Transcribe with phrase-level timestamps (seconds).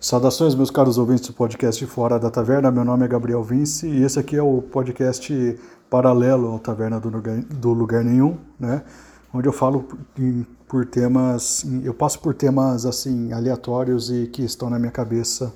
[0.00, 2.70] Saudações, meus caros ouvintes do podcast Fora da Taverna.
[2.70, 7.10] Meu nome é Gabriel Vince e esse aqui é o podcast paralelo ao Taverna do
[7.10, 8.82] Lugar, do lugar Nenhum, né?
[9.32, 9.86] Onde eu falo
[10.66, 15.52] por temas, eu passo por temas assim aleatórios e que estão na minha cabeça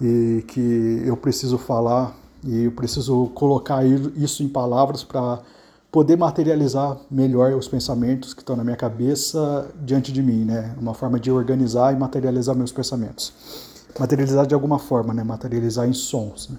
[0.00, 5.40] e que eu preciso falar e eu preciso colocar isso em palavras para
[5.92, 10.74] poder materializar melhor os pensamentos que estão na minha cabeça diante de mim, né?
[10.80, 13.34] Uma forma de organizar e materializar meus pensamentos.
[14.00, 15.22] Materializar de alguma forma, né?
[15.22, 16.48] Materializar em sons.
[16.48, 16.58] Né?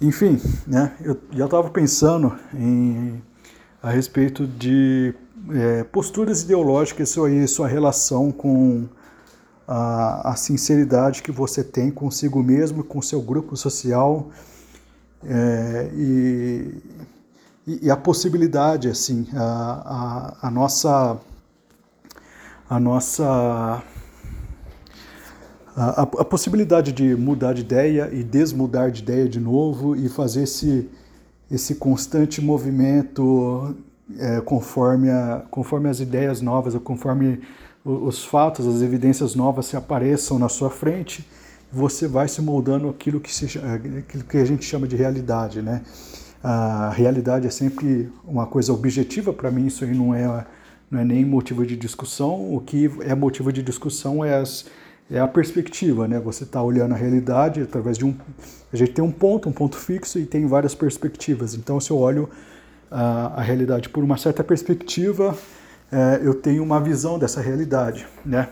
[0.00, 0.94] Enfim, né?
[1.00, 3.20] Eu já estava pensando em,
[3.82, 5.12] a respeito de
[5.50, 8.86] é, posturas ideológicas e sua relação com
[9.66, 14.28] a, a, sinceridade que você tem consigo mesmo, com seu grupo social
[15.24, 16.80] é, e
[17.68, 21.18] e, e a possibilidade, assim, a, a, a nossa
[22.70, 23.82] a nossa
[25.76, 30.42] a, a, possibilidade de mudar de ideia e desmudar de ideia de novo e fazer
[30.42, 30.88] esse,
[31.50, 33.74] esse constante movimento
[34.18, 37.40] é, conforme, a, conforme as ideias novas, conforme
[37.84, 41.26] os fatos, as evidências novas se apareçam na sua frente,
[41.72, 45.82] você vai se moldando aquilo que, se, aquilo que a gente chama de realidade, né?
[46.42, 50.46] A realidade é sempre uma coisa objetiva, para mim isso aí não é,
[50.90, 54.66] não é nem motivo de discussão, o que é motivo de discussão é, as,
[55.10, 56.20] é a perspectiva, né?
[56.20, 58.14] Você está olhando a realidade através de um...
[58.72, 61.98] A gente tem um ponto, um ponto fixo e tem várias perspectivas, então se eu
[61.98, 62.28] olho
[62.90, 65.36] a, a realidade por uma certa perspectiva,
[65.90, 68.48] é, eu tenho uma visão dessa realidade, né?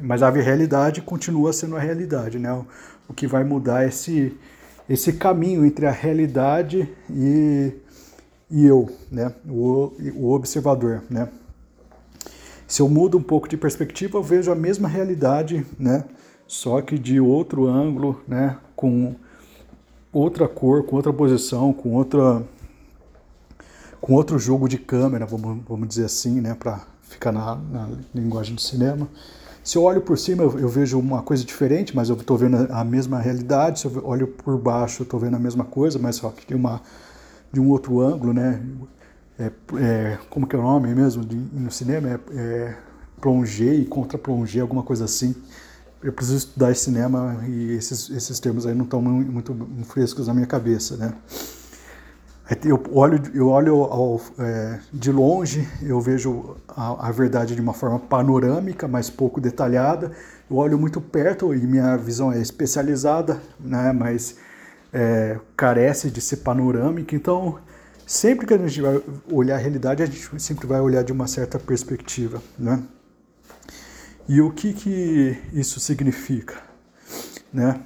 [0.00, 2.52] Mas a realidade continua sendo a realidade, né?
[2.52, 2.66] O,
[3.08, 4.36] o que vai mudar é esse
[4.88, 7.72] esse caminho entre a realidade e,
[8.50, 9.32] e eu, né?
[9.48, 11.02] o, o observador.
[11.08, 11.28] Né?
[12.66, 16.04] Se eu mudo um pouco de perspectiva, eu vejo a mesma realidade, né?
[16.46, 18.58] só que de outro ângulo, né?
[18.74, 19.14] com
[20.12, 22.42] outra cor, com outra posição, com outra
[24.02, 28.52] com outro jogo de câmera, vamos, vamos dizer assim, né, para ficar na, na linguagem
[28.52, 29.08] do cinema.
[29.64, 32.82] Se eu olho por cima, eu, vejo uma coisa diferente, mas eu estou vendo a
[32.82, 33.80] mesma realidade.
[33.80, 36.80] Se eu olho por baixo, estou vendo a mesma coisa, mas só que de, uma,
[37.52, 38.60] de um outro ângulo, né?
[39.38, 42.08] É, é, como que é o nome mesmo de, no cinema?
[42.08, 42.76] É, é
[43.20, 45.34] plongé e contra-plongé, alguma coisa assim.
[46.02, 50.46] Eu preciso estudar cinema e esses, esses termos aí não estão muito frescos na minha
[50.46, 51.14] cabeça, né?
[52.64, 57.72] Eu olho, eu olho ao, é, de longe, eu vejo a, a, verdade de uma
[57.72, 60.12] forma panorâmica, mas pouco detalhada.
[60.50, 64.36] Eu olho muito perto e minha visão é especializada, né, mas
[64.92, 67.14] é, carece de ser panorâmica.
[67.14, 67.58] Então,
[68.06, 71.26] sempre que a gente vai olhar a realidade, a gente sempre vai olhar de uma
[71.26, 72.42] certa perspectiva.
[72.58, 72.82] Né?
[74.28, 76.56] E o que, que isso significa?
[77.52, 77.80] Né?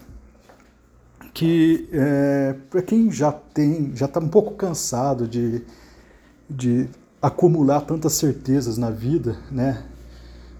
[1.36, 5.62] Que é, para quem já tem, já está um pouco cansado de,
[6.48, 6.88] de
[7.20, 9.84] acumular tantas certezas na vida, né?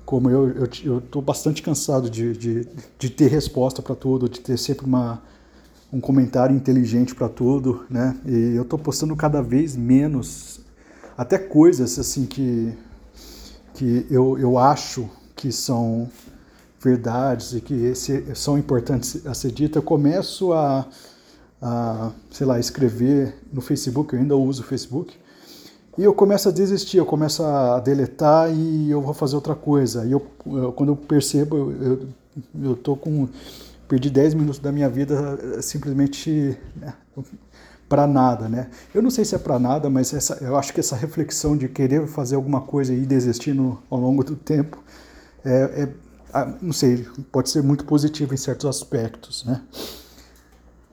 [0.05, 4.85] Como eu estou bastante cansado de, de, de ter resposta para tudo, de ter sempre
[4.85, 5.23] uma,
[5.91, 8.15] um comentário inteligente para tudo, né?
[8.27, 10.61] E eu estou postando cada vez menos,
[11.17, 12.77] até coisas assim que,
[13.73, 16.11] que eu, eu acho que são
[16.87, 20.87] verdades e que esse, são importantes a ser dita, eu começo a,
[21.61, 25.13] a, sei lá, escrever no Facebook, eu ainda uso o Facebook,
[25.99, 30.05] e eu começo a desistir, eu começo a deletar e eu vou fazer outra coisa.
[30.05, 32.09] E eu, eu quando eu percebo, eu,
[32.63, 33.27] eu tô com
[33.89, 36.93] perdi 10 minutos da minha vida simplesmente né,
[37.89, 38.69] para nada, né?
[38.95, 41.67] Eu não sei se é para nada, mas essa, eu acho que essa reflexão de
[41.67, 44.79] querer fazer alguma coisa e desistir no, ao longo do tempo
[45.47, 45.89] é, é,
[46.61, 49.63] não sei, pode ser muito positivo em certos aspectos, né?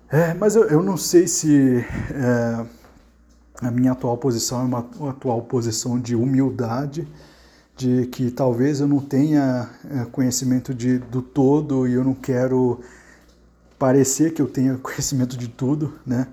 [0.09, 2.65] É, mas eu, eu, não sei se é,
[3.59, 7.07] a minha atual posição é uma, uma, atual posição de humildade,
[7.75, 12.79] de que talvez eu não tenha é, conhecimento de, do todo e eu não quero
[13.79, 16.27] parecer que eu tenha conhecimento de tudo, né?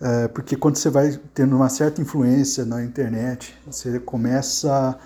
[0.00, 4.98] É, porque quando você vai tendo uma certa influência na internet, você começa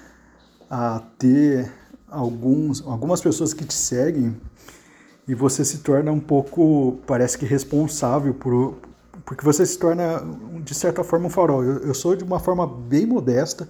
[0.71, 1.73] a ter
[2.17, 4.37] alguns, algumas pessoas que te seguem
[5.29, 8.79] e você se torna um pouco, parece que responsável por,
[9.25, 10.23] porque você se torna
[10.65, 11.63] de certa forma um farol.
[11.63, 13.69] Eu, eu sou de uma forma bem modesta,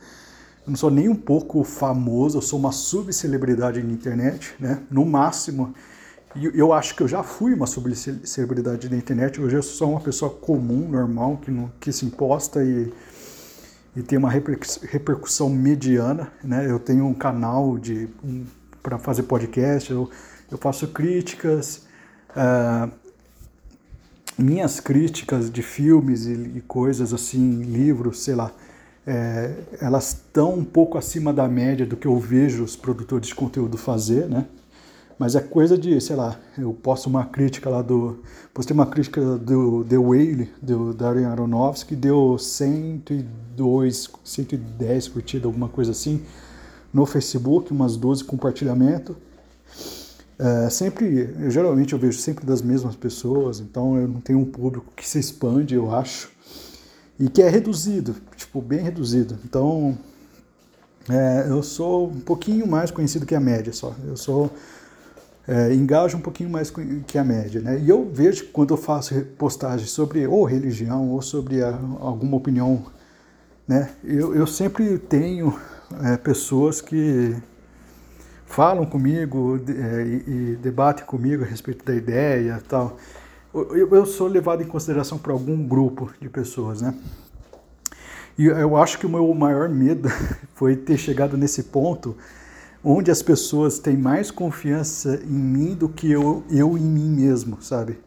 [0.67, 4.83] eu não sou nem um pouco famoso, eu sou uma subcelebridade na internet, né?
[4.91, 5.75] No máximo.
[6.35, 10.01] E eu acho que eu já fui uma subcelebridade na internet, hoje eu sou uma
[10.01, 12.93] pessoa comum, normal, que, não, que se imposta e
[13.97, 16.71] e tem uma repercussão mediana, né?
[16.71, 18.45] Eu tenho um canal de um,
[18.83, 20.11] para fazer podcast, eu,
[20.51, 21.87] eu faço críticas,
[22.31, 22.93] uh,
[24.39, 28.53] minhas críticas de filmes e, e, coisas assim, livros, sei lá,
[29.07, 33.35] é, elas estão um pouco acima da média do que eu vejo os produtores de
[33.35, 34.47] conteúdo fazer, né?
[35.19, 38.19] Mas é coisa de, sei lá, eu posto uma crítica lá do.
[38.53, 45.93] Postei uma crítica do The Whale, do Darren Aronofsky, deu 102, 110 curtidas, alguma coisa
[45.93, 46.23] assim,
[46.93, 49.17] no Facebook, umas 12 compartilhamentos.
[50.39, 54.45] É, sempre, eu, geralmente eu vejo sempre das mesmas pessoas, então eu não tenho um
[54.45, 56.31] público que se expande, eu acho,
[57.19, 59.39] e que é reduzido, tipo, bem reduzido.
[59.47, 59.97] Então,
[61.09, 63.95] é, eu sou um pouquinho mais conhecido que a média só.
[64.07, 64.51] Eu sou
[65.49, 66.73] é, engaja um pouquinho mais
[67.07, 67.61] que a média.
[67.61, 67.81] Né?
[67.81, 72.37] E eu vejo que quando eu faço postagens sobre ou religião ou sobre a, alguma
[72.37, 72.87] opinião,
[73.67, 73.91] né?
[74.03, 75.59] eu, eu sempre tenho
[76.03, 77.37] é, pessoas que
[78.47, 82.97] falam comigo é, e, e, debatem comigo a respeito da ideia tal.
[83.55, 86.95] Eu, eu sou levado em consideração por algum grupo de pessoas, né?
[88.39, 90.11] E eu acho que o meu maior medo
[90.55, 92.15] foi ter chegado nesse ponto
[92.89, 97.61] onde as pessoas têm mais confiança em mim do que eu, eu em mim mesmo,
[97.61, 97.99] sabe?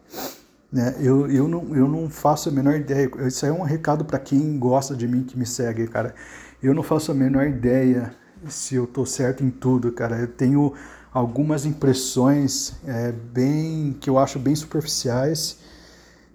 [0.72, 0.96] Né?
[0.98, 3.10] Eu, eu, não, eu não faço a menor ideia.
[3.26, 6.14] Isso é um recado para quem gosta de mim, que me segue, cara.
[6.62, 8.14] Eu não faço a menor ideia
[8.48, 10.18] se eu tô certo em tudo, cara.
[10.18, 10.72] Eu tenho
[11.12, 15.58] algumas impressões é, bem que eu acho bem superficiais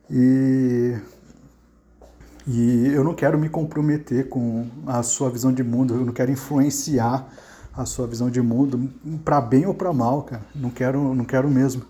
[0.07, 0.95] e
[2.47, 6.29] e eu não quero me comprometer com a sua visão de mundo, eu não quero
[6.29, 7.27] influenciar
[7.75, 8.89] a sua visão de mundo,
[9.23, 10.41] para bem ou para mal, cara.
[10.53, 11.83] Não quero, não quero mesmo.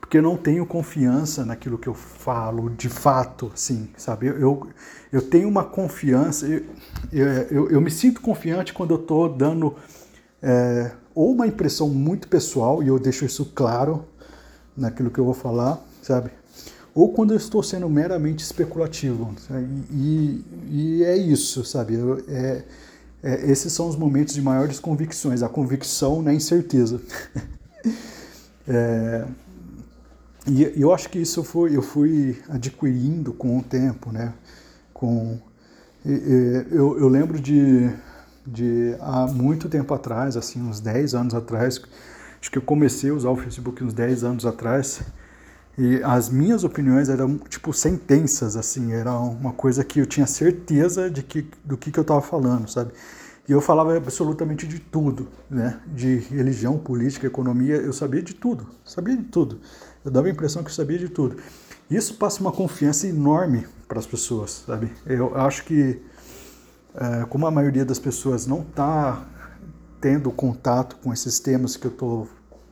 [0.00, 4.26] Porque eu não tenho confiança naquilo que eu falo, de fato, sim, sabe?
[4.26, 4.68] Eu,
[5.12, 9.76] eu tenho uma confiança, eu, eu, eu me sinto confiante quando eu estou dando
[10.42, 14.04] é, ou uma impressão muito pessoal, e eu deixo isso claro
[14.76, 16.30] naquilo que eu vou falar, sabe?
[16.94, 19.34] Ou quando eu estou sendo meramente especulativo.
[19.90, 21.94] E, e, é isso, sabe?
[21.94, 22.64] Eu, é,
[23.22, 27.00] é, esses são os momentos de maiores convicções, a convicção na incerteza.
[28.66, 29.24] é,
[30.46, 34.32] e eu acho que isso foi, eu fui adquirindo com o tempo, né?
[34.94, 35.38] Com,
[36.04, 37.90] eu, eu lembro de,
[38.46, 41.80] de há muito tempo atrás, assim, uns 10 anos atrás,
[42.40, 45.02] acho que eu comecei a usar o Facebook uns 10 anos atrás,
[45.78, 51.08] e as minhas opiniões eram tipo sentenças, assim, era uma coisa que eu tinha certeza
[51.08, 52.90] de que, do que, que eu estava falando, sabe?
[53.48, 55.80] E eu falava absolutamente de tudo, né?
[55.86, 59.60] De religião, política, economia, eu sabia de tudo, sabia de tudo.
[60.04, 61.36] Eu dava a impressão que eu sabia de tudo.
[61.88, 64.90] Isso passa uma confiança enorme para as pessoas, sabe?
[65.06, 66.02] Eu acho que,
[66.96, 69.24] é, como a maioria das pessoas não está
[70.00, 72.28] tendo contato com esses temas que eu estou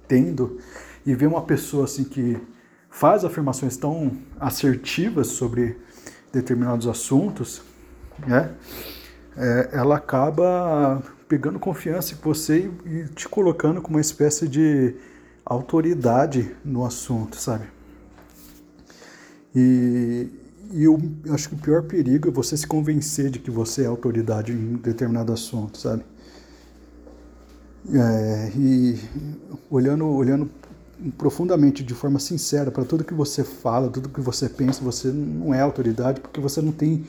[0.09, 0.59] tendo,
[1.07, 2.37] e ver uma pessoa assim que
[2.97, 4.11] faz afirmações tão
[4.41, 5.77] assertivas sobre
[6.33, 7.61] determinados assuntos,
[8.27, 8.55] né?
[9.37, 14.95] É, ela acaba pegando confiança em você e, te colocando como uma espécie de
[15.45, 17.67] autoridade no assunto, sabe?
[19.55, 20.31] E,
[20.73, 20.99] e eu
[21.33, 24.73] acho que o pior perigo é você se convencer de que você é autoridade em
[24.77, 26.03] determinado assunto, sabe?
[27.93, 28.99] É, e
[29.71, 30.51] olhando, olhando
[31.17, 35.55] profundamente, de forma sincera, para tudo que você fala, tudo que você pensa, você não
[35.55, 37.05] é autoridade porque você não tem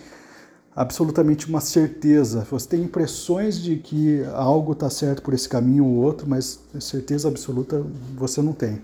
[0.75, 2.45] absolutamente uma certeza.
[2.51, 7.27] Você tem impressões de que algo está certo por esse caminho ou outro, mas certeza
[7.27, 7.83] absoluta
[8.15, 8.79] você não tem.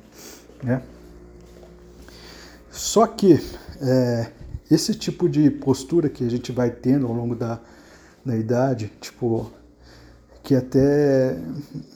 [0.63, 0.81] Né?
[2.71, 3.39] Só que
[3.79, 4.31] é,
[4.71, 7.59] esse tipo de postura que a gente vai tendo ao longo da,
[8.25, 9.51] da idade, tipo,
[10.41, 11.37] que até,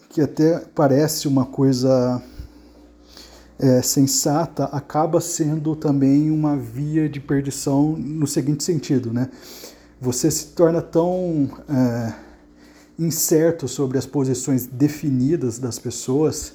[0.10, 2.22] que até parece uma coisa
[3.60, 9.30] é, sensata acaba sendo também uma via de perdição no seguinte sentido, né?
[10.00, 12.14] Você se torna tão é,
[13.00, 16.54] incerto sobre as posições definidas das pessoas.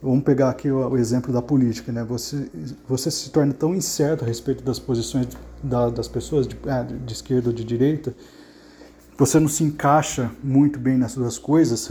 [0.00, 2.04] Vamos pegar aqui o, o exemplo da política, né?
[2.04, 2.48] Você,
[2.88, 5.26] você se torna tão incerto a respeito das posições
[5.62, 8.14] da, das pessoas de, é, de esquerda ou de direita,
[9.18, 11.90] você não se encaixa muito bem nessas duas coisas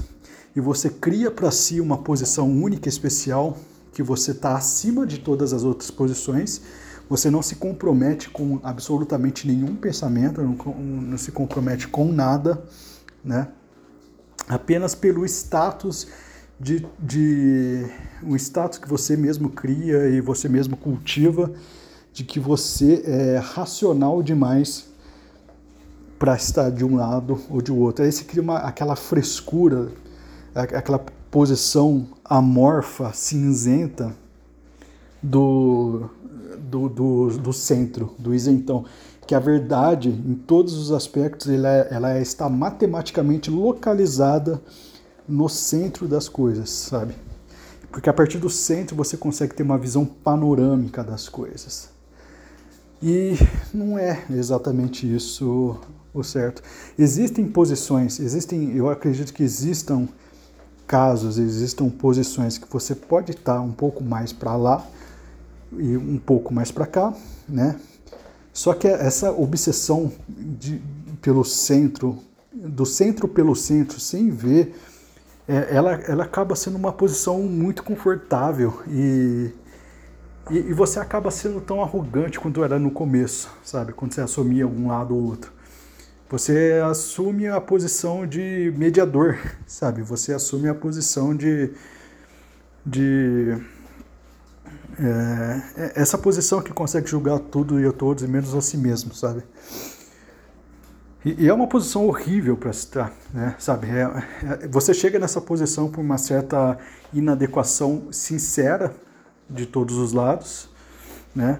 [0.55, 3.57] e você cria para si uma posição única, especial,
[3.93, 6.61] que você está acima de todas as outras posições,
[7.09, 12.63] você não se compromete com absolutamente nenhum pensamento, não, não se compromete com nada,
[13.23, 13.49] né?
[14.47, 16.07] apenas pelo status
[16.59, 17.85] de, de
[18.23, 21.51] um status que você mesmo cria e você mesmo cultiva
[22.13, 24.85] de que você é racional demais
[26.19, 28.05] para estar de um lado ou de outro.
[28.05, 29.89] Aí você cria uma, aquela frescura,
[30.53, 34.13] aquela posição amorfa, cinzenta
[35.23, 36.09] do,
[36.59, 38.85] do, do, do centro, do isentão.
[39.25, 44.61] Que a verdade, em todos os aspectos, ela, ela está matematicamente localizada
[45.25, 47.15] no centro das coisas, sabe?
[47.89, 51.89] Porque a partir do centro você consegue ter uma visão panorâmica das coisas.
[53.01, 53.35] E
[53.73, 55.79] não é exatamente isso
[56.13, 56.61] o certo.
[56.99, 60.07] Existem posições, existem, eu acredito que existam
[60.91, 64.85] casos, existam posições que você pode estar um pouco mais para lá
[65.71, 67.13] e um pouco mais para cá,
[67.47, 67.79] né?
[68.51, 70.81] Só que essa obsessão de,
[71.21, 72.19] pelo centro,
[72.53, 74.75] do centro pelo centro, sem ver,
[75.47, 79.49] é, ela, ela acaba sendo uma posição muito confortável e,
[80.49, 83.93] e, e, você acaba sendo tão arrogante quanto era no começo, sabe?
[83.93, 85.53] Quando você assumia um lado ou outro.
[86.31, 90.01] Você assume a posição de mediador, sabe?
[90.01, 91.73] Você assume a posição de.
[92.85, 93.57] de
[94.97, 98.77] é, é essa posição que consegue julgar tudo e a todos, e menos a si
[98.77, 99.43] mesmo, sabe?
[101.25, 103.53] E, e é uma posição horrível para se estar, né?
[103.59, 103.87] Sabe?
[103.89, 104.01] É,
[104.63, 106.77] é, você chega nessa posição por uma certa
[107.11, 108.95] inadequação sincera
[109.49, 110.69] de todos os lados,
[111.35, 111.59] né?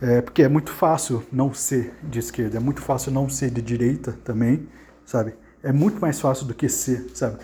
[0.00, 3.60] É, porque é muito fácil não ser de esquerda, é muito fácil não ser de
[3.60, 4.66] direita também,
[5.04, 5.34] sabe?
[5.62, 7.36] É muito mais fácil do que ser, sabe?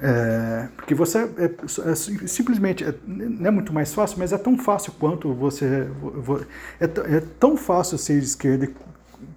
[0.00, 4.58] É, porque você é, é simplesmente é, não é muito mais fácil, mas é tão
[4.58, 5.88] fácil quanto você
[6.80, 6.84] é,
[7.16, 8.68] é tão fácil ser de esquerda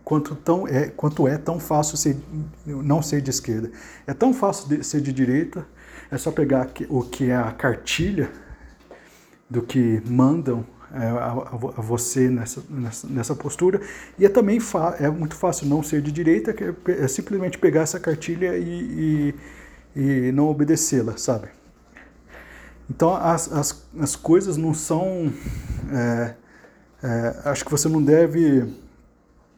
[0.03, 2.17] quanto tão é quanto é tão fácil ser,
[2.65, 3.71] não ser de esquerda.
[4.05, 5.65] É tão fácil de, ser de direita,
[6.11, 8.29] é só pegar o que é a cartilha
[9.49, 13.81] do que mandam é, a, a, você nessa, nessa, nessa, postura.
[14.17, 14.59] E é também
[14.99, 19.35] é muito fácil não ser de direita, que é, é simplesmente pegar essa cartilha e,
[19.95, 21.49] e, e não obedecê-la, sabe?
[22.89, 25.31] Então as, as, as coisas não são.
[25.91, 26.35] É,
[27.03, 28.73] é, acho que você não deve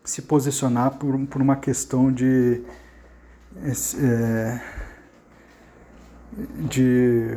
[0.04, 2.62] se posicionar por, por uma questão de.
[4.02, 4.62] É,
[6.70, 7.36] de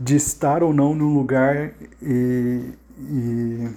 [0.00, 3.68] de estar ou não num lugar e, e,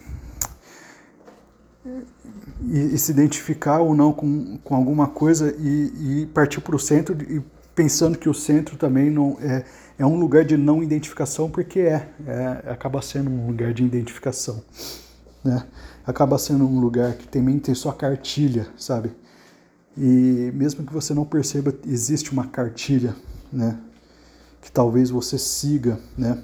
[2.62, 7.22] e, e se identificar ou não com, com alguma coisa e, partir para o centro
[7.30, 7.42] e
[7.76, 9.66] pensando que o centro também não é,
[10.00, 14.64] é um lugar de não identificação porque é, é acaba sendo um lugar de identificação,
[15.44, 15.66] né?
[16.06, 19.12] Acaba sendo um lugar que também tem sua cartilha, sabe?
[19.98, 23.16] E mesmo que você não perceba, existe uma cartilha,
[23.52, 23.78] né?
[24.64, 26.42] Que talvez você siga, né?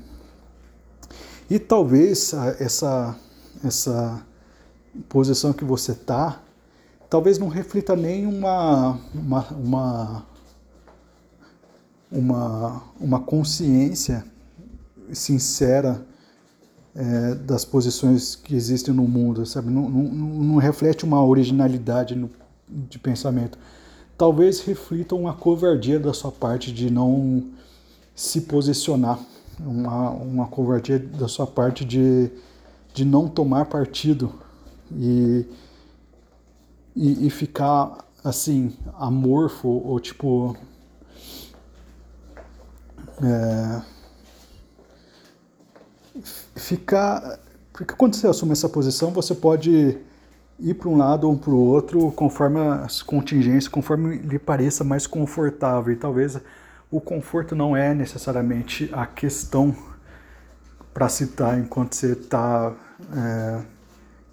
[1.50, 3.18] E talvez essa
[3.64, 4.24] essa
[5.08, 6.42] posição que você tá,
[7.10, 10.26] talvez não reflita nem uma uma, uma
[12.12, 14.26] uma, uma consciência
[15.14, 16.06] sincera
[16.96, 19.70] é, das posições que existem no mundo, sabe?
[19.70, 22.30] Não, não, não reflete uma originalidade no,
[22.68, 23.58] de pensamento.
[24.18, 27.44] Talvez reflita uma covardia da sua parte de não
[28.20, 29.18] se posicionar,
[29.58, 32.30] uma, uma covardia da sua parte de,
[32.94, 34.30] de não tomar partido
[34.92, 35.46] e,
[36.94, 40.54] e, e ficar assim, amorfo ou tipo.
[43.24, 43.82] É,
[46.58, 47.40] ficar.
[47.72, 49.98] Porque quando você assume essa posição, você pode
[50.60, 55.08] ir para um lado ou para o outro conforme as contingências, conforme lhe pareça mais
[55.08, 55.94] confortável.
[55.94, 56.38] E talvez
[56.92, 59.76] o conforto não é necessariamente a questão
[60.94, 62.74] para citar enquanto você está
[63.16, 63.62] é,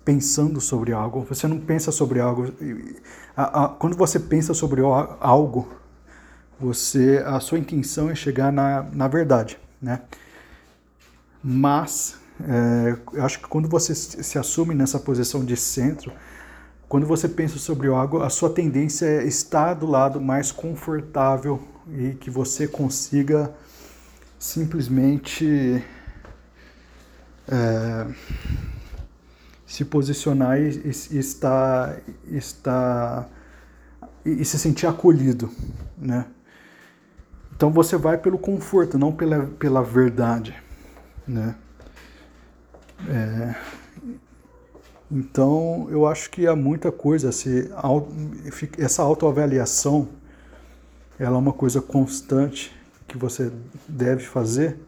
[0.05, 1.23] pensando sobre algo.
[1.29, 2.53] Você não pensa sobre algo.
[3.79, 4.81] Quando você pensa sobre
[5.21, 5.69] algo,
[6.59, 10.01] você a sua intenção é chegar na, na verdade, né?
[11.43, 16.11] Mas é, eu acho que quando você se assume nessa posição de centro,
[16.89, 22.15] quando você pensa sobre algo, a sua tendência é estar do lado mais confortável e
[22.15, 23.55] que você consiga
[24.39, 25.85] simplesmente
[27.49, 28.07] é,
[29.67, 33.29] se posicionar e, e, estar, estar
[34.25, 35.51] e, e, se sentir acolhido,
[35.97, 36.27] né?
[37.55, 40.55] Então você vai pelo conforto, não pela, pela verdade,
[41.27, 41.55] né?
[43.09, 43.55] É,
[45.11, 47.71] então eu acho que há muita coisa, se,
[48.79, 50.09] essa autoavaliação
[51.19, 52.75] ela é uma coisa constante
[53.07, 53.51] que você
[53.89, 54.79] deve fazer.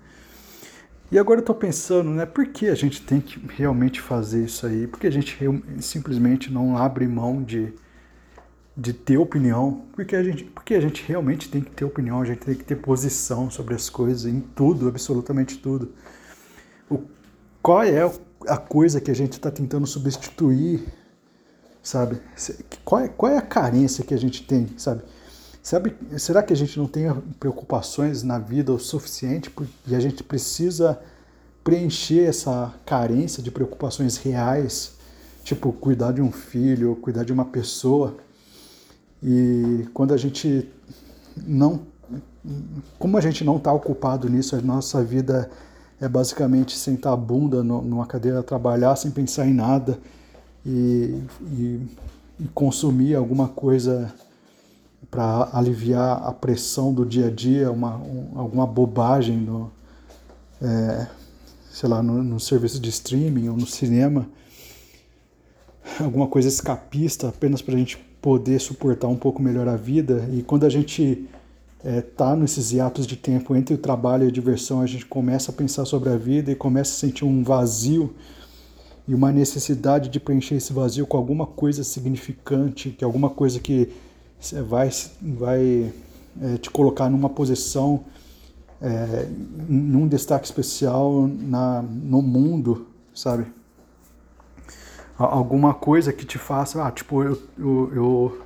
[1.10, 4.66] E agora eu estou pensando, né, por que a gente tem que realmente fazer isso
[4.66, 4.86] aí?
[4.86, 5.38] Por que a gente
[5.80, 7.72] simplesmente não abre mão de,
[8.76, 12.24] de ter opinião, porque a gente, porque a gente realmente tem que ter opinião, a
[12.26, 15.94] gente tem que ter posição sobre as coisas, em tudo, absolutamente tudo.
[16.90, 17.00] O,
[17.62, 18.02] qual é
[18.46, 20.86] a coisa que a gente está tentando substituir,
[21.82, 22.20] sabe?
[22.84, 25.02] Qual é, qual é a carência que a gente tem, sabe?
[25.68, 29.52] Sabe, será que a gente não tem preocupações na vida o suficiente
[29.86, 30.98] e a gente precisa
[31.62, 34.94] preencher essa carência de preocupações reais,
[35.44, 38.16] tipo cuidar de um filho, cuidar de uma pessoa?
[39.22, 40.66] E quando a gente
[41.36, 41.82] não.
[42.98, 45.50] Como a gente não está ocupado nisso, a nossa vida
[46.00, 49.98] é basicamente sentar a bunda numa cadeira, trabalhar sem pensar em nada
[50.64, 51.80] e, e,
[52.40, 54.10] e consumir alguma coisa
[55.10, 59.70] para aliviar a pressão do dia a dia, uma, um, alguma bobagem no,
[60.60, 61.06] é,
[61.70, 64.28] sei lá, no, no serviço de streaming ou no cinema,
[66.00, 70.28] alguma coisa escapista apenas para a gente poder suportar um pouco melhor a vida.
[70.32, 71.26] E quando a gente
[71.84, 75.50] está é, nesses hiatos de tempo entre o trabalho e a diversão, a gente começa
[75.50, 78.14] a pensar sobre a vida e começa a sentir um vazio
[79.06, 83.88] e uma necessidade de preencher esse vazio com alguma coisa significante, que alguma coisa que
[84.66, 84.90] vai,
[85.20, 85.92] vai
[86.40, 88.04] é, te colocar numa posição,
[88.80, 89.28] é,
[89.68, 93.46] num destaque especial na, no mundo, sabe?
[95.18, 98.42] alguma coisa que te faça, ah, tipo, eu, eu, eu,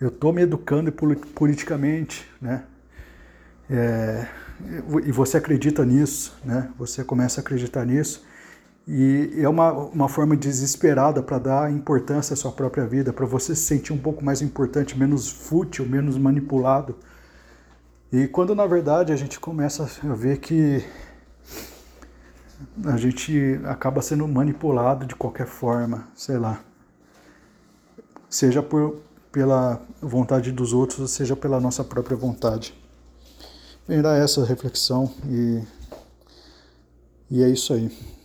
[0.00, 2.64] eu tô me educando politicamente, né?
[3.70, 4.26] É,
[5.04, 6.68] e você acredita nisso, né?
[6.76, 8.24] Você começa a acreditar nisso
[8.92, 13.54] e é uma, uma forma desesperada para dar importância à sua própria vida, para você
[13.54, 16.96] se sentir um pouco mais importante, menos fútil, menos manipulado.
[18.12, 20.84] E quando na verdade a gente começa a ver que
[22.84, 26.60] a gente acaba sendo manipulado de qualquer forma, sei lá.
[28.28, 28.96] Seja por,
[29.30, 32.74] pela vontade dos outros, seja pela nossa própria vontade.
[33.88, 35.62] Era essa reflexão e,
[37.30, 38.19] e é isso aí.